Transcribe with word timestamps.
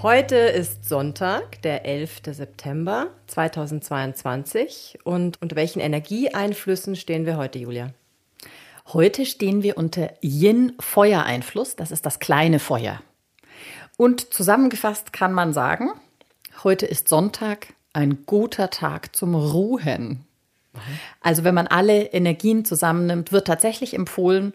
Heute 0.00 0.36
ist 0.36 0.88
Sonntag, 0.88 1.60
der 1.62 1.84
11. 1.84 2.20
September 2.30 3.08
2022. 3.26 5.00
Und 5.02 5.42
unter 5.42 5.56
welchen 5.56 5.80
Energieeinflüssen 5.80 6.94
stehen 6.94 7.26
wir 7.26 7.36
heute, 7.36 7.58
Julia? 7.58 7.92
Heute 8.92 9.26
stehen 9.26 9.64
wir 9.64 9.76
unter 9.76 10.12
Yin-Feuereinfluss. 10.22 11.74
Das 11.74 11.90
ist 11.90 12.06
das 12.06 12.20
kleine 12.20 12.60
Feuer. 12.60 13.02
Und 13.96 14.32
zusammengefasst 14.32 15.12
kann 15.12 15.32
man 15.32 15.52
sagen, 15.52 15.90
heute 16.62 16.86
ist 16.86 17.08
Sonntag, 17.08 17.74
ein 17.92 18.24
guter 18.24 18.70
Tag 18.70 19.16
zum 19.16 19.34
Ruhen. 19.34 20.24
Also 21.20 21.42
wenn 21.42 21.56
man 21.56 21.66
alle 21.66 22.04
Energien 22.04 22.64
zusammennimmt, 22.64 23.32
wird 23.32 23.48
tatsächlich 23.48 23.94
empfohlen, 23.94 24.54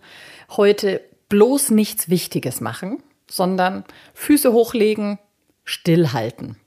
heute 0.52 1.02
bloß 1.28 1.72
nichts 1.72 2.08
Wichtiges 2.08 2.62
machen, 2.62 3.03
sondern 3.30 3.84
Füße 4.14 4.53
hochlegen, 4.53 5.20
stillhalten. 5.63 6.58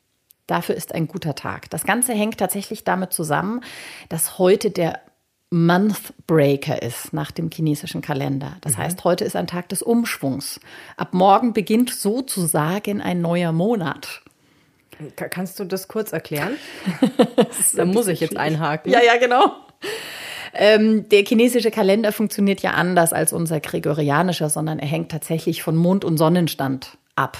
Dafür 0.47 0.75
ist 0.77 0.95
ein 0.95 1.09
guter 1.09 1.35
Tag. 1.35 1.71
Das 1.71 1.85
Ganze 1.85 2.13
hängt 2.13 2.39
tatsächlich 2.39 2.85
damit 2.85 3.13
zusammen, 3.13 3.63
dass 4.09 4.39
heute 4.39 4.71
der 4.71 5.01
Month 5.51 6.13
Breaker 6.27 6.83
ist 6.83 7.13
nach 7.13 7.31
dem 7.31 7.51
chinesischen 7.51 8.01
Kalender. 8.01 8.57
Das 8.61 8.77
mhm. 8.77 8.83
heißt, 8.83 9.05
heute 9.05 9.25
ist 9.25 9.37
ein 9.37 9.47
Tag 9.47 9.69
des 9.69 9.83
Umschwungs. 9.83 10.61
Ab 10.97 11.15
morgen 11.15 11.53
beginnt 11.53 11.91
sozusagen 11.91 13.01
ein 13.01 13.21
neuer 13.21 13.53
Monat. 13.53 14.23
Kannst 15.15 15.59
du 15.61 15.65
das 15.65 15.89
kurz 15.89 16.13
erklären? 16.13 16.57
da 17.77 17.85
muss 17.85 18.07
ich 18.07 18.21
jetzt 18.21 18.37
einhaken. 18.37 18.91
Ja, 18.91 19.03
ja, 19.03 19.19
genau. 19.19 19.53
Ähm, 20.55 21.09
der 21.11 21.23
chinesische 21.25 21.71
Kalender 21.71 22.13
funktioniert 22.13 22.63
ja 22.63 22.71
anders 22.73 23.13
als 23.13 23.33
unser 23.33 23.61
gregorianischer, 23.61 24.49
sondern 24.49 24.79
er 24.79 24.89
hängt 24.89 25.11
tatsächlich 25.11 25.63
von 25.63 25.77
Mond- 25.77 26.05
und 26.05 26.17
Sonnenstand 26.17 26.97
ab. 27.15 27.37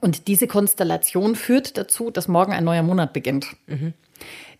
Und 0.00 0.28
diese 0.28 0.46
Konstellation 0.46 1.34
führt 1.34 1.76
dazu, 1.76 2.10
dass 2.10 2.28
morgen 2.28 2.52
ein 2.52 2.64
neuer 2.64 2.82
Monat 2.82 3.12
beginnt. 3.12 3.46
Mhm. 3.66 3.92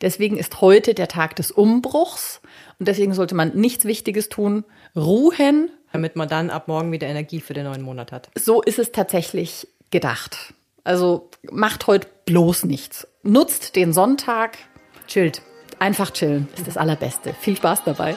Deswegen 0.01 0.37
ist 0.37 0.61
heute 0.61 0.95
der 0.95 1.09
Tag 1.09 1.37
des 1.37 1.51
Umbruchs 1.51 2.41
und 2.79 2.89
deswegen 2.89 3.15
sollte 3.15 3.35
man 3.35 3.55
nichts 3.55 3.85
Wichtiges 3.85 4.29
tun, 4.29 4.65
ruhen. 4.97 5.71
Damit 5.93 6.17
man 6.17 6.29
dann 6.29 6.51
ab 6.51 6.69
morgen 6.69 6.91
wieder 6.93 7.07
Energie 7.07 7.41
für 7.41 7.53
den 7.53 7.65
neuen 7.65 7.83
Monat 7.83 8.13
hat. 8.13 8.31
So 8.35 8.63
ist 8.63 8.79
es 8.79 8.93
tatsächlich 8.93 9.69
gedacht. 9.91 10.55
Also 10.85 11.29
macht 11.51 11.87
heute 11.87 12.09
bloß 12.25 12.65
nichts. 12.65 13.07
Nutzt 13.23 13.77
den 13.77 13.93
Sonntag, 13.93 14.57
chillt. 15.07 15.43
Einfach 15.79 16.11
chillen 16.11 16.49
ist 16.57 16.67
das 16.67 16.77
Allerbeste. 16.77 17.35
Viel 17.35 17.57
Spaß 17.57 17.85
dabei. 17.85 18.17